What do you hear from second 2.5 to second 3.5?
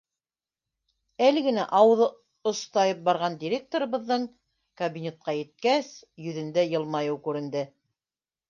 остайып барған